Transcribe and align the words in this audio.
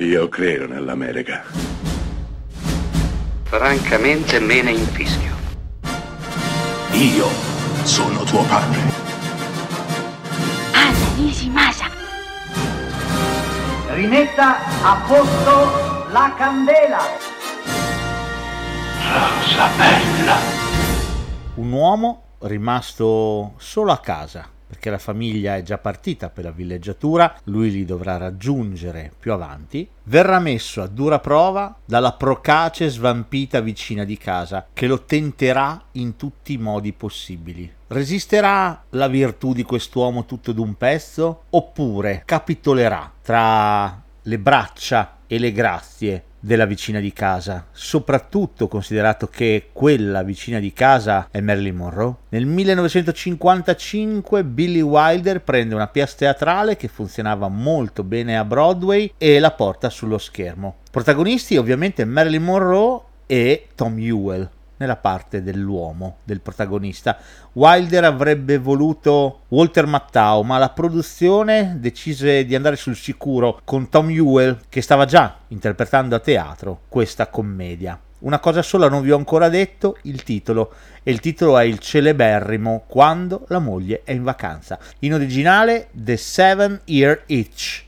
Io 0.00 0.28
credo 0.28 0.68
nell'America. 0.68 1.42
Francamente 3.42 4.38
me 4.38 4.62
ne 4.62 4.70
infischio. 4.70 5.34
Io 6.92 7.26
sono 7.82 8.22
tuo 8.22 8.44
padre. 8.44 8.78
Anna 10.70 11.14
Nishimasa. 11.16 11.86
Rimetta 13.88 14.58
a 14.82 15.02
posto 15.04 16.06
la 16.12 16.32
candela. 16.36 17.00
Rosa 19.02 19.68
bella. 19.76 20.36
Un 21.54 21.72
uomo 21.72 22.22
rimasto 22.42 23.54
solo 23.56 23.90
a 23.90 23.98
casa 23.98 24.48
perché 24.68 24.90
la 24.90 24.98
famiglia 24.98 25.56
è 25.56 25.62
già 25.62 25.78
partita 25.78 26.28
per 26.28 26.44
la 26.44 26.50
villeggiatura, 26.50 27.34
lui 27.44 27.70
li 27.70 27.86
dovrà 27.86 28.18
raggiungere 28.18 29.10
più 29.18 29.32
avanti, 29.32 29.88
verrà 30.04 30.38
messo 30.38 30.82
a 30.82 30.86
dura 30.86 31.18
prova 31.18 31.74
dalla 31.84 32.12
procace 32.12 32.88
svampita 32.88 33.60
vicina 33.60 34.04
di 34.04 34.18
casa, 34.18 34.66
che 34.72 34.86
lo 34.86 35.04
tenterà 35.04 35.82
in 35.92 36.16
tutti 36.16 36.52
i 36.52 36.58
modi 36.58 36.92
possibili. 36.92 37.72
Resisterà 37.88 38.84
la 38.90 39.08
virtù 39.08 39.54
di 39.54 39.62
quest'uomo 39.62 40.26
tutto 40.26 40.52
d'un 40.52 40.76
pezzo 40.76 41.44
oppure 41.48 42.22
capitolerà 42.26 43.10
tra 43.22 44.02
le 44.20 44.38
braccia 44.38 45.16
e 45.26 45.38
le 45.38 45.52
grazie 45.52 46.24
della 46.48 46.64
vicina 46.64 46.98
di 46.98 47.12
casa, 47.12 47.66
soprattutto 47.72 48.68
considerato 48.68 49.28
che 49.28 49.68
quella 49.70 50.22
vicina 50.22 50.58
di 50.58 50.72
casa 50.72 51.28
è 51.30 51.40
Marilyn 51.40 51.76
Monroe. 51.76 52.14
Nel 52.30 52.46
1955 52.46 54.44
Billy 54.44 54.80
Wilder 54.80 55.42
prende 55.42 55.74
una 55.74 55.88
pièce 55.88 56.16
teatrale 56.16 56.76
che 56.76 56.88
funzionava 56.88 57.48
molto 57.48 58.02
bene 58.02 58.38
a 58.38 58.46
Broadway 58.46 59.12
e 59.18 59.38
la 59.38 59.50
porta 59.50 59.90
sullo 59.90 60.16
schermo. 60.16 60.78
Protagonisti 60.90 61.58
ovviamente 61.58 62.06
Marilyn 62.06 62.42
Monroe 62.42 63.00
e 63.26 63.66
Tom 63.74 63.98
Ewell 63.98 64.48
nella 64.78 64.96
parte 64.96 65.42
dell'uomo, 65.42 66.16
del 66.24 66.40
protagonista. 66.40 67.16
Wilder 67.52 68.04
avrebbe 68.04 68.58
voluto 68.58 69.42
Walter 69.48 69.86
Mattau, 69.86 70.42
ma 70.42 70.58
la 70.58 70.70
produzione 70.70 71.76
decise 71.78 72.44
di 72.44 72.54
andare 72.54 72.76
sul 72.76 72.96
sicuro 72.96 73.60
con 73.64 73.88
Tom 73.88 74.10
Ewell, 74.10 74.58
che 74.68 74.82
stava 74.82 75.04
già 75.04 75.36
interpretando 75.48 76.14
a 76.14 76.20
teatro 76.20 76.80
questa 76.88 77.28
commedia. 77.28 77.98
Una 78.20 78.40
cosa 78.40 78.62
sola 78.62 78.88
non 78.88 79.02
vi 79.02 79.12
ho 79.12 79.16
ancora 79.16 79.48
detto, 79.48 79.96
il 80.02 80.24
titolo, 80.24 80.72
e 81.04 81.12
il 81.12 81.20
titolo 81.20 81.56
è 81.56 81.62
il 81.62 81.78
celeberrimo 81.78 82.82
Quando 82.88 83.44
la 83.48 83.60
moglie 83.60 84.02
è 84.02 84.10
in 84.10 84.24
vacanza. 84.24 84.78
In 85.00 85.14
originale 85.14 85.88
The 85.92 86.16
Seven 86.16 86.80
Year 86.86 87.22
Itch 87.26 87.86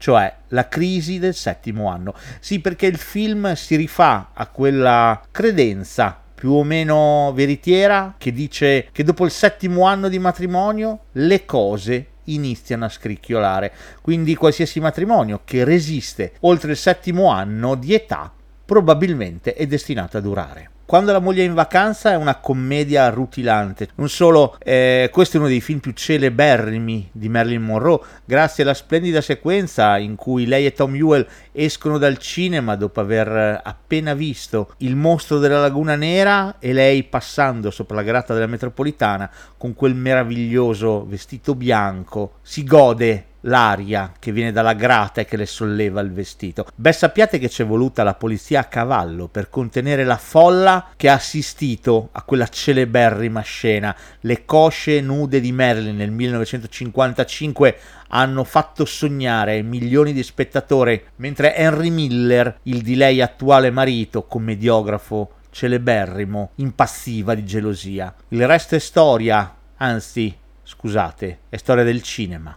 cioè 0.00 0.34
la 0.48 0.66
crisi 0.66 1.18
del 1.18 1.34
settimo 1.34 1.90
anno. 1.90 2.14
Sì, 2.40 2.60
perché 2.60 2.86
il 2.86 2.96
film 2.96 3.52
si 3.52 3.76
rifà 3.76 4.30
a 4.32 4.46
quella 4.46 5.22
credenza 5.30 6.19
più 6.40 6.52
o 6.52 6.64
meno 6.64 7.32
veritiera 7.34 8.14
che 8.16 8.32
dice 8.32 8.88
che 8.92 9.04
dopo 9.04 9.26
il 9.26 9.30
settimo 9.30 9.84
anno 9.84 10.08
di 10.08 10.18
matrimonio 10.18 11.00
le 11.12 11.44
cose 11.44 12.06
iniziano 12.24 12.86
a 12.86 12.88
scricchiolare. 12.88 13.70
Quindi 14.00 14.34
qualsiasi 14.34 14.80
matrimonio 14.80 15.42
che 15.44 15.64
resiste 15.64 16.32
oltre 16.40 16.70
il 16.70 16.78
settimo 16.78 17.28
anno 17.28 17.74
di 17.74 17.92
età 17.92 18.32
probabilmente 18.64 19.52
è 19.52 19.66
destinato 19.66 20.16
a 20.16 20.20
durare. 20.20 20.70
Quando 20.90 21.12
la 21.12 21.20
moglie 21.20 21.44
è 21.44 21.46
in 21.46 21.54
vacanza 21.54 22.10
è 22.10 22.16
una 22.16 22.34
commedia 22.34 23.08
rutilante. 23.10 23.90
Non 23.94 24.08
solo, 24.08 24.56
eh, 24.58 25.08
questo 25.12 25.36
è 25.36 25.38
uno 25.38 25.48
dei 25.48 25.60
film 25.60 25.78
più 25.78 25.92
celeberrimi 25.92 27.10
di 27.12 27.28
Marilyn 27.28 27.62
Monroe, 27.62 28.00
grazie 28.24 28.64
alla 28.64 28.74
splendida 28.74 29.20
sequenza 29.20 29.98
in 29.98 30.16
cui 30.16 30.46
lei 30.46 30.66
e 30.66 30.72
Tom 30.72 30.96
Ewell 30.96 31.24
escono 31.52 31.96
dal 31.96 32.18
cinema 32.18 32.74
dopo 32.74 32.98
aver 32.98 33.60
appena 33.62 34.14
visto 34.14 34.74
il 34.78 34.96
mostro 34.96 35.38
della 35.38 35.60
laguna 35.60 35.94
nera 35.94 36.56
e 36.58 36.72
lei 36.72 37.04
passando 37.04 37.70
sopra 37.70 37.94
la 37.94 38.02
gratta 38.02 38.34
della 38.34 38.48
metropolitana 38.48 39.30
con 39.56 39.74
quel 39.74 39.94
meraviglioso 39.94 41.06
vestito 41.06 41.54
bianco 41.54 42.38
si 42.42 42.64
gode 42.64 43.26
l'aria 43.42 44.12
che 44.18 44.32
viene 44.32 44.52
dalla 44.52 44.74
grata 44.74 45.20
e 45.20 45.24
che 45.24 45.36
le 45.36 45.46
solleva 45.46 46.00
il 46.00 46.12
vestito. 46.12 46.66
Beh, 46.74 46.92
sappiate 46.92 47.38
che 47.38 47.48
c'è 47.48 47.64
voluta 47.64 48.02
la 48.02 48.14
polizia 48.14 48.60
a 48.60 48.64
cavallo 48.64 49.28
per 49.28 49.48
contenere 49.48 50.04
la 50.04 50.16
folla 50.16 50.90
che 50.96 51.08
ha 51.08 51.14
assistito 51.14 52.08
a 52.12 52.22
quella 52.22 52.48
celeberrima 52.48 53.40
scena. 53.40 53.94
Le 54.20 54.44
cosce 54.44 55.00
nude 55.00 55.40
di 55.40 55.52
Marilyn 55.52 55.96
nel 55.96 56.10
1955 56.10 57.76
hanno 58.08 58.44
fatto 58.44 58.84
sognare 58.84 59.62
milioni 59.62 60.12
di 60.12 60.22
spettatori, 60.22 61.02
mentre 61.16 61.54
Henry 61.54 61.90
Miller, 61.90 62.58
il 62.64 62.82
di 62.82 62.96
lei 62.96 63.20
attuale 63.20 63.70
marito, 63.70 64.24
commediografo 64.24 65.32
celeberrimo, 65.50 66.52
impassiva 66.56 67.34
di 67.34 67.44
gelosia. 67.44 68.14
Il 68.28 68.46
resto 68.46 68.74
è 68.74 68.78
storia, 68.78 69.54
anzi, 69.76 70.36
scusate, 70.62 71.38
è 71.48 71.56
storia 71.56 71.84
del 71.84 72.02
cinema. 72.02 72.56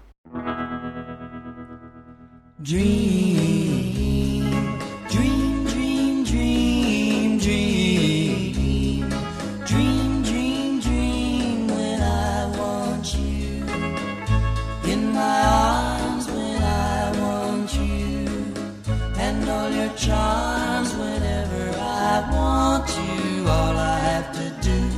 Dream, 2.63 4.45
dream, 5.09 5.65
dream, 5.65 6.23
dream, 6.23 7.37
dream, 7.37 9.09
dream, 10.23 10.79
dream, 10.79 11.67
when 11.67 12.01
I 12.01 12.47
want 12.57 13.13
you 13.15 13.65
in 14.89 15.11
my 15.11 15.43
arms 15.43 16.25
when 16.27 16.63
I 16.63 17.11
want 17.19 17.75
you 17.75 18.29
and 19.17 19.49
all 19.49 19.69
your 19.69 19.93
charms 19.95 20.95
whenever 20.95 21.77
I 21.77 22.29
want 22.31 22.87
you. 22.95 23.45
All 23.45 23.77
I 23.77 23.99
have 23.99 24.31
to 24.37 24.49
do 24.61 24.89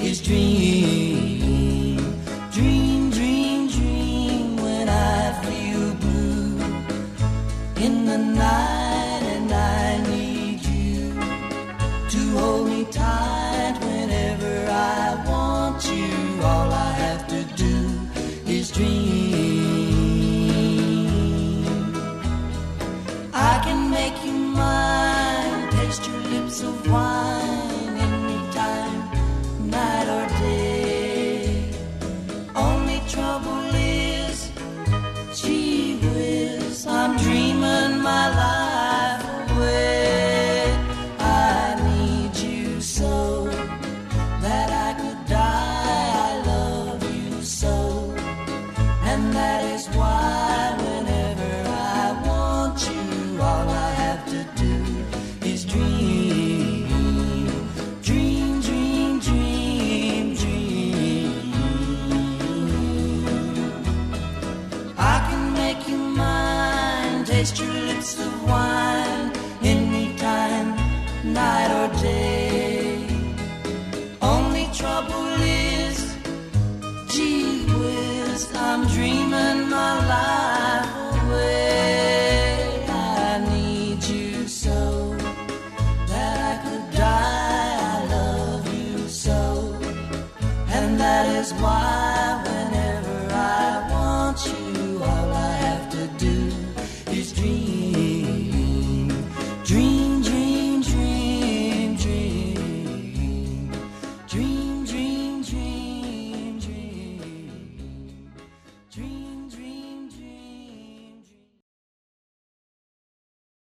is 0.00 0.22
dream, 0.22 1.31
and 49.12 49.32
that 49.34 49.62
is 49.74 49.86
why 49.88 50.74
whenever 50.84 51.52
I 51.68 52.04
want 52.26 52.78
you, 52.88 53.42
all 53.42 53.68
I 53.68 53.90
have 54.04 54.22
to 54.34 54.40
do 54.64 54.74
is 55.46 55.66
dream, 55.66 56.86
dream, 58.08 58.60
dream, 58.62 59.20
dream, 59.20 60.34
dream. 60.34 61.52
I 64.96 65.16
can 65.28 65.42
make 65.62 65.86
you 65.88 65.98
mine, 65.98 67.24
taste 67.26 67.58
your 67.60 67.74
lips 67.88 68.18
of 68.18 68.32
wine. 68.48 68.71
is 91.42 91.52
why. 91.54 92.11